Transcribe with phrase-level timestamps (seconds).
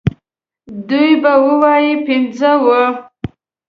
[0.89, 2.81] دوی به ووايي پنځه وو.